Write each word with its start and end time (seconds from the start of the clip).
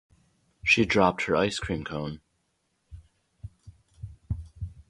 She 0.63 0.83
dropped 0.83 1.25
her 1.25 1.35
ice 1.35 1.59
cream 1.59 1.83
cone. 1.85 2.21